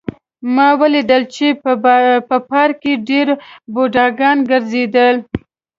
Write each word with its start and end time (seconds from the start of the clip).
ما 0.55 0.69
ولیدل 0.81 1.23
چې 1.35 1.47
په 2.29 2.37
پارک 2.49 2.75
کې 2.83 2.93
ډېر 3.09 3.27
بوډاګان 3.73 4.37
ګرځېدل 4.49 5.15